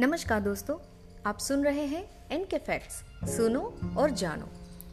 नमस्कार 0.00 0.40
दोस्तों, 0.40 0.76
आप 1.26 1.38
सुन 1.38 1.64
रहे 1.64 1.84
हैं 1.86 2.28
एन 2.30 2.44
के 2.44 2.58
फैक्ट्स 2.58 2.94
सुनो 3.36 3.74
और 3.98 4.10
जानो। 4.10 4.48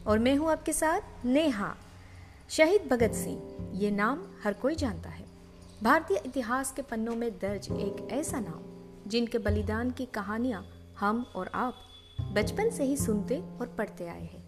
और 0.06 0.18
मैं 0.18 0.36
हूँ 0.36 0.50
आपके 0.50 0.72
साथ 0.72 1.00
नेहा। 1.24 1.76
शहीद 2.50 2.88
भगत 2.90 3.12
सिंह, 3.12 3.72
ये 3.74 3.90
नाम 3.90 4.26
हर 4.44 4.52
कोई 4.52 4.74
जानता 4.74 5.08
है। 5.08 5.24
भारतीय 5.82 6.22
इतिहास 6.26 6.72
के 6.72 6.82
पन्नों 6.82 7.16
में 7.16 7.30
दर्ज 7.30 7.68
एक 7.72 8.08
ऐसा 8.10 8.40
नाम, 8.40 8.62
जिनके 9.10 9.38
बलिदान 9.38 9.90
की 9.90 10.06
कहानियाँ 10.06 10.66
हम 11.00 11.32
और 11.36 11.50
आप 11.54 11.74
बचपन 12.32 12.70
से 12.70 12.84
ही 12.84 12.96
सुनते 12.96 13.40
और 13.40 13.74
पढ़ते 13.78 14.06
आए 14.06 14.24
हैं। 14.24 14.44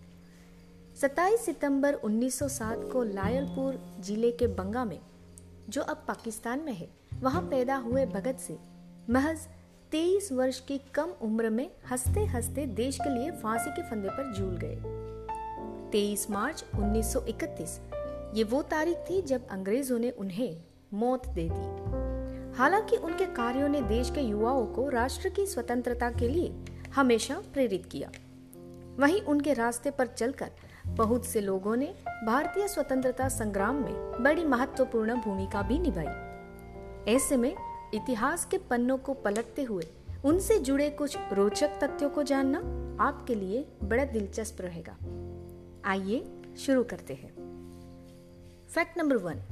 27 0.97 1.45
सितंबर 1.45 1.95
1907 1.95 2.91
को 2.93 3.03
लायलपुर 3.03 3.97
ज़िले 4.01 4.33
के 4.33 4.47
बंगा 4.47 4.85
में, 4.85 5.01
जो 5.69 5.83
अब 5.83 6.05
पाकिस्तान 6.09 6.61
में 6.61 6.75
है, 6.75 6.89
वहाँ 7.21 7.43
पैदा 7.43 7.77
हुए 7.77 8.07
भगत 8.07 8.39
सिंह, 8.39 8.59
महज 9.11 9.49
तेईस 9.97 10.33
वर्ष 10.33 10.61
की 10.61 10.81
कम 10.95 11.09
उम्र 11.23 11.51
में 11.51 11.71
हँसते 11.91 12.25
हँसते 12.25 12.67
देश 12.67 12.97
के 12.97 13.11
लिए 13.11 13.31
फांसी 13.31 13.71
के 13.71 13.83
फंदे 13.83 14.09
पर 14.09 14.35
झूल 14.35 14.59
गए। 14.63 14.77
23 15.91 16.31
मार्च 16.31 16.65
1931 16.75 17.79
ये 18.35 18.45
वो 18.45 18.63
तारीख 18.63 18.97
थी 18.97 19.23
जब 19.23 19.49
अंग्रेज़ों 19.49 19.99
ने 19.99 20.11
उन्हें 20.11 20.57
मौत 20.95 21.27
दे 21.27 21.49
दी। 21.53 22.57
हालाँकि 22.59 22.97
उनके 22.97 23.25
कार्यों 23.25 23.69
ने 23.69 23.83
देश 23.83 24.11
के 24.11 24.21
युवाओं 24.21 24.67
को 24.67 24.89
राष्ट्र 24.89 25.29
की 25.29 25.47
स्वतंत्रता 25.47 26.11
के 26.11 26.29
लिए 26.29 26.65
हमेशा 26.95 27.43
प्रेरित 27.53 27.87
किया। 27.87 28.11
वहीं 28.97 29.21
उनके 29.21 29.53
रास्ते 29.53 29.91
पर 29.91 30.07
चलकर 30.07 30.51
बहुत 30.87 31.27
से 31.27 31.41
लोगों 31.41 31.77
ने 31.77 31.95
भारतीय 32.27 32.69
स्वतंत्रता 32.69 33.29
संग्राम 33.29 33.75
में 33.75 34.23
बड़ी 34.23 34.45
महत्वपूर्ण 34.45 35.15
भूमिका 35.15 35.63
भी 35.63 35.79
निभाई। 35.79 36.37
ऐसे 37.15 37.37
में 37.37 37.57
इतिहास 37.97 38.45
के 38.45 38.59
पन्नों 38.59 38.99
को 38.99 39.15
पलटते 39.15 39.63
हुए 39.63 39.87
उनसे 40.25 40.59
जुड़े 40.59 40.89
कुछ 40.91 41.17
रोचक 41.33 41.79
तथ्यों 41.83 42.11
को 42.11 42.23
जानना 42.23 42.59
आपके 43.05 43.35
लिए 43.35 43.67
बड़ा 43.85 44.05
दिलचस्प 44.05 44.61
रहेगा। 44.61 44.97
आइए 45.85 46.25
शुरू 46.59 46.83
करते 46.85 47.15
हैं। 47.15 47.31
Fact 48.69 48.99
number 48.99 49.17
one, 49.17 49.43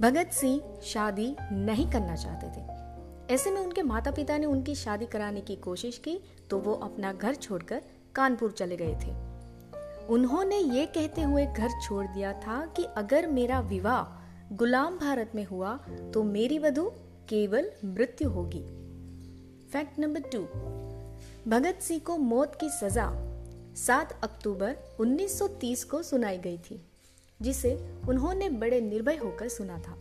Bhagat 0.00 0.30
Singh 0.32 0.80
शादी 0.82 1.36
नहीं 1.52 1.90
करना 1.90 2.16
चाहते 2.16 2.46
थे। 2.46 3.34
ऐसे 3.34 3.50
में 3.50 3.60
उनके 3.60 3.82
माता 3.82 4.10
पिता 4.10 4.38
ने 4.38 4.46
उनकी 4.46 4.74
शादी 4.74 5.06
कराने 5.06 5.40
की 5.40 5.56
कोशिश 5.56 5.98
की 5.98 6.18
तो 6.50 6.58
वो 6.58 6.74
अपना 6.74 7.12
घर 7.12 7.34
छोड़कर 7.34 7.82
कानपुर 8.14 8.52
चले 8.52 8.76
गए 8.76 8.94
थे। 8.94 9.14
उन्होंने 10.06 10.58
ये 10.58 10.86
कहते 10.86 11.22
हुए 11.22 11.46
घर 11.46 11.68
छोड़ 11.86 12.06
दिया 12.06 12.32
था 12.32 12.64
कि 12.66 12.84
अगर 12.96 13.26
मेरा 13.26 13.60
विवाह 13.60 14.54
गुलाम 14.54 14.98
भारत 14.98 15.32
में 15.34 15.44
हुआ 15.44 15.74
तो 16.14 16.22
मेरी 16.22 16.58
वधु 16.58 16.90
केवल 17.28 17.70
मृत्यु 17.84 18.30
होगी। 18.30 18.62
Fact 19.72 19.98
number 19.98 20.20
two 20.20 20.38
Bhagat 21.50 21.78
Singh 21.82 22.00
को 22.00 22.16
मौत 22.16 22.58
की 22.60 22.68
सजा 22.68 23.10
7 23.76 24.20
अक्टूबर 24.22 24.76
1930 25.00 25.84
को 25.84 26.02
सुनाई 26.02 26.38
गई 26.38 26.58
थी, 26.58 26.80
जिसे 27.42 27.74
उन्होंने 28.08 28.48
बड़े 28.48 28.80
निर्भय 28.80 29.16
होकर 29.16 29.48
सुना 29.48 29.78
था। 29.78 29.98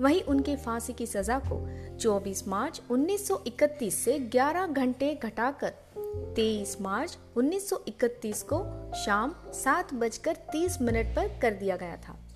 वहीं 0.00 0.22
उनके 0.22 0.56
फांसी 0.56 0.92
की 0.92 1.06
सजा 1.06 1.38
को 1.38 1.58
24 1.96 2.48
मार्च 2.48 2.82
1931 2.90 3.94
से 3.94 4.18
11 4.18 4.66
घंटे 4.66 5.14
घटाकर 5.14 5.72
23 6.36 6.80
मार्च 6.80 7.18
1931 7.36 8.42
को 8.42 8.62
शाम 8.94 9.34
सात 9.52 9.94
बजकर 9.94 10.34
तीस 10.34 10.80
मिनट 10.82 11.16
पर 11.16 11.38
कर 11.38 11.54
दिया 11.54 11.76
गया 11.76 11.96
था। 11.96 12.27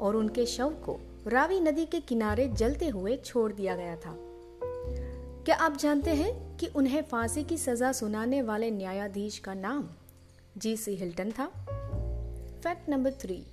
और 0.00 0.16
उनके 0.16 0.46
शव 0.46 0.70
को 0.70 1.00
रावी 1.26 1.60
नदी 1.60 1.86
के 1.86 2.00
किनारे 2.00 2.48
जलते 2.48 2.88
हुए 2.88 3.16
छोड़ 3.16 3.52
दिया 3.52 3.76
गया 3.76 3.96
था। 3.96 4.16
क्या 5.44 5.56
आप 5.56 5.76
जानते 5.76 6.10
हैं 6.10 6.56
कि 6.56 6.66
उन्हें 6.66 7.02
फांसी 7.02 7.44
की 7.44 7.58
सजा 7.58 7.92
सुनाने 7.92 8.42
वाले 8.42 8.70
न्यायाधीश 8.70 9.38
का 9.38 9.54
नाम 9.54 9.88
जी 10.58 10.76
सी 10.76 10.94
हिल्टन 10.94 11.30
था? 11.30 11.46
Fact 12.64 12.88
number 12.88 13.12
three. 13.12 13.46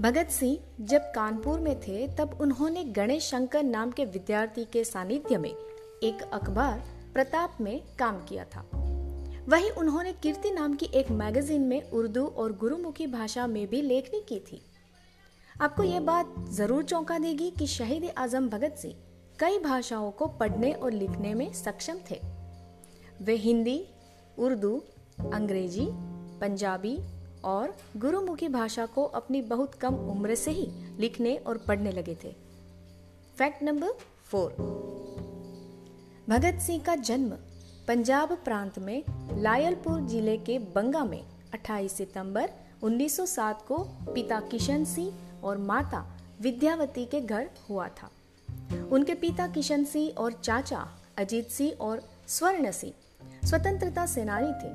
Bhagat 0.00 0.28
Singh 0.30 0.58
जब 0.80 0.98
कानपुर 0.98 1.60
में 1.60 1.80
थे, 1.80 2.08
तब 2.08 2.38
उन्होंने 2.40 2.84
गणेश 2.84 3.24
शंकर 3.24 3.62
नाम 3.62 3.90
के 3.90 4.04
विद्यार्थी 4.04 4.64
के 4.64 4.84
सानिध्य 4.84 5.38
में 5.38 5.54
एक 6.02 6.30
अखबार 6.32 6.82
प्रताप 7.14 7.58
में 7.60 7.82
काम 7.98 8.16
किया 8.24 8.44
था। 8.44 8.70
वहीं 9.48 9.70
उन्होंने 9.70 10.12
कीर्ति 10.12 10.50
नाम 10.50 10.74
की 10.74 10.86
एक 10.86 11.10
मैगजीन 11.10 11.62
में 11.62 11.90
उर्दू 11.90 12.26
और 12.26 12.52
गुरुमुखी 12.52 13.06
भाषा 13.06 13.46
में 13.46 13.66
भी 13.66 13.82
लेखनी 13.82 14.20
की 14.20 14.40
थी। 14.40 14.62
आपको 15.62 15.82
ये 15.82 15.98
बात 16.00 16.34
ज़रूर 16.50 16.84
चौंका 16.84 17.18
देगी 17.18 17.50
कि 17.50 17.66
शहीद 17.66 18.04
आज़म 18.18 18.48
भगत 18.48 18.76
सिंह 18.78 18.94
कई 19.38 19.58
भाषाओं 19.58 20.10
को 20.10 20.26
पढ़ने 20.26 20.72
और 20.72 20.92
लिखने 20.92 21.34
में 21.34 21.52
सक्षम 21.52 21.98
थे। 22.10 22.20
वे 23.22 23.34
हिंदी, 23.34 23.84
उर्दू, 24.38 24.82
अंग्रेज़ी, 25.32 25.86
पंजाबी 26.40 26.98
और 27.44 27.74
गुरुमुखी 27.96 28.48
भाषा 28.48 28.86
को 28.86 29.04
अपनी 29.04 29.42
बहुत 29.42 29.74
कम 29.74 29.94
उम्र 29.94 30.34
से 30.34 30.50
ही 30.50 30.66
लिखने 30.98 31.36
और 31.36 31.58
पढ़ने 31.58 31.92
लगे 31.92 32.16
थे। 32.24 32.32
Fact 33.38 33.62
number 33.62 33.92
four. 34.24 34.50
Bhagat 36.28 36.60
Singh 36.60 36.82
का 36.82 36.94
जन्म 36.94 37.30
पंजाब 37.88 38.32
प्रांत 38.44 38.78
में 38.78 39.02
लायलपुर 39.38 40.00
ज़िले 40.00 40.36
के 40.38 40.58
बंगा 40.58 41.04
में 41.04 41.22
28 41.54 41.92
सितंबर 41.92 42.50
1907 42.82 43.62
को 43.62 43.78
पिता 44.14 44.40
किशन 44.40 44.84
सिंह 44.84 45.12
और 45.44 45.58
माता 45.58 46.18
विद्यावती 46.40 47.04
के 47.04 47.20
घर 47.20 47.50
हुआ 47.70 47.88
था। 47.88 48.10
उनके 48.92 49.14
पिता 49.14 49.46
किशन 49.46 49.84
सिंह 49.84 50.10
और 50.18 50.32
चाचा 50.32 50.88
अजीत 51.18 51.48
सिंह 51.48 51.72
और 51.80 52.02
स्वर्ण 52.28 52.70
सिंह 52.70 52.92
स्वतंत्रता 53.46 54.06
सेनानी 54.06 54.52
थे। 54.52 54.72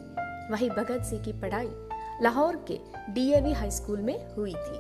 वही 0.52 0.70
भगत 0.70 1.04
सिंह 1.04 1.24
की 1.24 1.34
पढ़ाई 1.34 1.70
लाहौर 2.22 2.66
के 2.72 2.80
डीएवी 3.14 3.54
हाई 3.54 3.72
स्कूल 3.72 4.00
में 4.00 4.36
हुई 4.36 4.54
थी। 4.54 4.80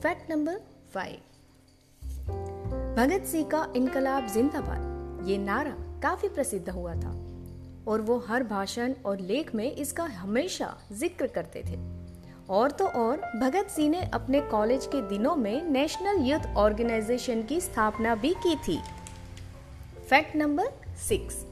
फैक्ट 0.00 0.30
नंबर 0.30 0.60
भगत 2.96 3.24
सिंह 3.26 3.48
का 3.48 3.72
इनकलाब 3.76 4.26
जिंदाबाद, 4.26 5.26
ये 5.28 5.38
नारा 5.38 5.74
काफ़ी 6.02 6.28
प्रसिद्ध 6.28 6.68
हुआ 6.70 6.94
था। 6.94 7.10
और 7.88 8.00
वो 8.00 8.24
हर 8.28 8.44
भाषण 8.44 8.94
और 9.06 9.20
लेख 9.20 9.54
में 9.54 9.72
इसका 9.72 10.04
हमेशा 10.04 10.78
ज़िक्र 10.92 11.26
करते 11.26 11.60
थे। 11.60 11.95
और 12.50 12.70
तो 12.70 12.86
और, 12.86 13.16
भगत 13.16 13.66
सिंह 13.70 13.90
ने 13.90 14.10
अपने 14.14 14.40
कॉलेज 14.40 14.86
के 14.86 15.08
दिनों 15.08 15.36
में 15.36 15.64
नेशनल 15.64 16.24
यूथ 16.26 16.56
ऑर्गेनाइजेशन 16.56 17.42
की 17.42 17.60
स्थापना 17.60 18.14
भी 18.14 18.34
की 18.34 18.56
थी। 18.56 18.80
Fact 20.10 20.36
number 20.36 20.66
six. 21.08 21.46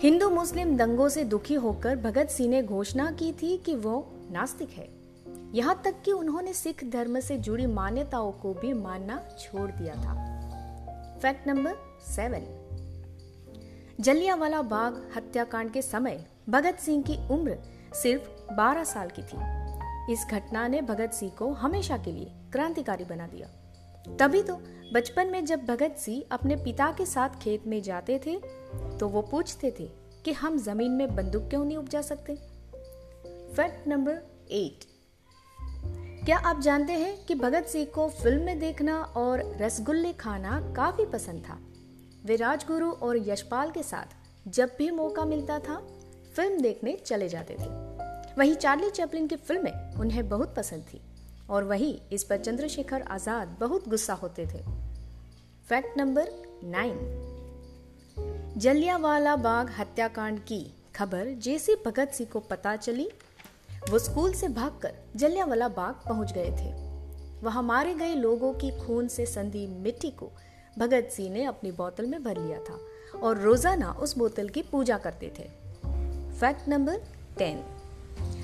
Hindu 0.00 0.30
Muslim 0.30 0.76
दंगों 0.76 1.08
से 1.08 1.24
दुखी 1.24 1.54
होकर 1.54 1.96
भगत 1.96 2.28
सिंह 2.28 2.50
ने 2.50 2.62
घोषणा 2.62 3.10
की 3.10 3.32
थी 3.32 3.56
कि 3.56 3.74
वो 3.76 4.12
नास्तिक 4.30 4.70
है। 4.70 4.88
यहाँ 5.54 5.82
तक 5.84 5.94
कि 6.04 6.12
उन्होंने 6.12 6.52
सिख 6.52 6.84
धर्म 6.84 7.20
से 7.20 7.38
जुड़ी 7.38 7.66
मान्यताओं 7.66 8.32
को 8.32 8.54
भी 8.54 8.72
मानना 8.72 9.22
छोड़ 9.40 9.70
दिया 9.70 9.94
था। 9.94 10.14
Fact 11.22 11.48
number 11.48 11.74
seven. 12.06 12.62
Jallianwala 14.00 14.62
Bagh 14.62 15.10
हत्याकांड 15.16 15.72
के 15.72 15.82
समय 15.82 16.26
भगत 16.48 16.78
सिंह 16.80 17.02
की 17.02 17.28
उम्र 17.30 17.58
सिर्फ़ 18.02 18.54
12 18.54 18.84
साल 18.84 19.10
की 19.10 19.22
थी। 19.22 20.12
इस 20.12 20.26
घटना 20.30 20.66
ने 20.68 20.80
भगत 20.82 21.12
सिंह 21.12 21.30
को 21.30 21.52
हमेशा 21.52 21.96
के 21.98 22.12
लिए 22.12 22.32
क्रांतिकारी 22.52 23.04
बना 23.04 23.26
दिया। 23.26 23.48
तभी 24.18 24.42
तो 24.42 24.54
बचपन 24.94 25.26
में 25.26 25.44
जब 25.44 25.64
भगत 25.64 25.96
सिंह 25.98 26.22
अपने 26.32 26.56
पिता 26.56 26.90
के 26.90 27.06
साथ 27.06 27.38
खेत 27.42 27.66
में 27.66 27.82
जाते 27.82 28.18
थे 28.26 28.38
तो 28.98 29.08
वो 29.08 29.22
पूछते 29.22 29.70
थे 29.80 29.88
कि 30.24 30.32
हम 30.32 30.58
ज़मीन 30.58 30.92
में 30.92 31.14
बंदूक 31.16 31.48
क्यों 31.50 31.64
नहीं 31.64 31.76
उपजा 31.76 32.02
सकते? 32.02 32.34
फैक्ट 33.56 33.88
नंबर 33.88 34.20
एट 34.50 34.84
क्या 36.26 36.36
आप 36.38 36.60
जानते 36.60 36.92
हैं 36.92 37.24
कि 37.24 37.34
भगत 37.34 37.64
सिंह 37.64 37.86
को 37.86 38.08
फ़िल्म 38.08 38.42
में 38.42 38.58
देखना 38.58 39.00
और 39.16 39.42
रसगुल्ले 39.60 40.12
खाना 40.12 40.60
काफ़ी 40.76 41.04
पसंद 41.06 41.42
था? 41.44 41.58
वे 42.24 42.36
राजगुरु 42.36 42.90
और 42.92 43.16
यशपाल 43.28 43.70
के 43.70 43.82
साथ 43.82 44.16
जब 44.48 44.70
भी 44.78 44.90
मौका 44.90 45.24
मिलता 45.24 45.58
था, 45.58 45.76
फ़िल्म 46.36 46.60
देखने 46.60 46.96
चले 46.96 47.28
जाते 47.28 47.54
थे। 47.54 47.85
वही 48.38 48.54
चार्ली 48.54 48.90
चैपलिन 48.90 49.26
की 49.26 49.36
फ़िल्में 49.36 49.94
उन्हें 49.94 50.28
बहुत 50.28 50.54
पसंद 50.56 50.82
थी। 50.82 51.00
और 51.50 51.64
वही 51.64 51.90
इस 52.12 52.24
पर 52.24 52.36
चंद्रशेखर 52.36 53.02
आज़ाद 53.02 53.56
बहुत 53.60 53.88
गुस्सा 53.88 54.14
होते 54.14 54.46
थे। 54.46 54.62
Fact 55.68 55.98
number 55.98 56.30
nine. 56.64 56.98
Jallianwala 58.56 59.36
Bagh 59.36 59.70
हत्याकांड 59.70 60.38
की 60.40 60.60
खबर 60.96 61.32
जैसे 61.38 61.76
भगत 61.86 62.12
सिंह 62.12 62.30
को 62.32 62.40
पता 62.40 62.74
चली। 62.76 63.08
वो 63.90 63.98
स्कूल 63.98 64.32
से 64.32 64.48
भागकर 64.48 64.94
जलियावाला 65.16 65.68
बाग 65.68 65.94
पहुँच 66.08 66.32
गए 66.32 66.50
थे। 66.50 66.72
वहाँ 67.42 67.62
मारे 67.62 67.94
गए 67.94 68.14
लोगों 68.14 68.52
की 68.54 68.70
खून 68.78 69.08
से 69.08 69.26
संधी 69.26 69.66
मिट्टी 69.66 70.10
को 70.10 70.30
भगत 70.78 71.08
सिंह 71.12 71.32
ने 71.32 71.44
अपनी 71.44 71.72
बोतल 71.72 72.06
में 72.06 72.22
भर 72.24 72.38
लिया 72.38 72.58
था 72.60 72.78
और 73.18 73.40
रोज़ाना 73.40 73.92
उस 73.92 74.16
बोतल 74.18 74.48
की 74.48 74.62
पूजा 74.62 74.98
करते 74.98 75.32
थे। 75.38 75.48
Fact 76.40 76.68
number 76.68 77.02
ten. 77.38 77.64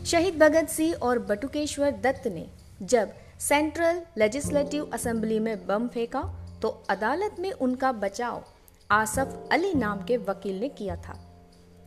शहीद 0.05 0.39
भगत 0.39 0.69
सिंह 0.69 0.95
और 1.03 1.19
बटुकेश्वर 1.19 1.91
दत्त 2.03 2.27
ने 2.27 2.47
जब 2.83 3.11
सेंट्रल 3.41 4.01
लेजिस्लेटिव 4.19 4.91
असेंबली 4.95 5.39
में 5.39 5.67
बम 5.67 5.87
फेंका 5.89 6.23
तो 6.63 6.69
अदालत 6.91 7.37
में 7.41 7.51
उनका 7.53 7.93
बचाव 7.95 8.43
आसफ 8.91 9.49
अली 9.53 9.73
नाम 9.75 10.03
के 10.05 10.17
वकील 10.19 10.59
ने 10.61 10.69
किया 10.71 10.97
था, 10.97 11.15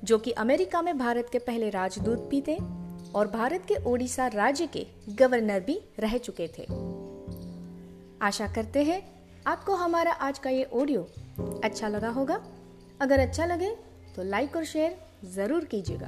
जो 0.02 0.18
कि 0.18 0.32
अमेरिका 0.34 0.82
में 0.82 0.98
भारत 0.98 1.30
के 1.32 1.40
पहले 1.40 1.70
राजदूत 1.70 2.28
भी 2.30 2.42
थे 2.42 2.58
और 3.16 3.28
भारत 3.28 3.66
के 3.68 3.76
ओडिशा 3.86 4.28
राज्य 4.28 4.68
के 4.68 4.86
गवर्नर 5.12 5.60
भी 5.60 5.80
रह 6.00 6.18
चुके 6.20 6.48
थे। 6.58 6.64
आशा 8.26 8.48
करते 8.48 8.84
हैं 8.84 9.02
आपको 9.48 9.76
हमारा 9.76 10.12
आज 10.22 10.40
का 10.40 10.50
ये 10.50 10.64
ऑडियो 10.74 11.08
अच्छा 11.64 11.88
लगा 11.88 12.10
होगा। 12.10 12.42
अगर 13.02 13.20
अच्छा 13.20 13.46
लगे 13.46 13.76
तो 14.16 14.24
लाइक 14.24 14.56
और 14.56 14.64
शेयर 14.66 14.98
ज़रूर 15.36 15.66
कीजिएगा। 15.66 16.08